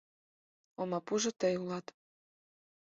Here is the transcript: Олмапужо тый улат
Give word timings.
Олмапужо 0.79 1.31
тый 1.39 1.53
улат 1.61 1.85